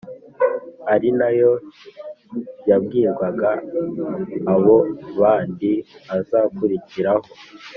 ari 0.93 1.09
na 1.19 1.29
yo 1.39 1.51
yabwirwaga 2.69 3.49
abo 4.53 4.77
bandi 5.19 5.71
bazakurikiraho 6.07 7.25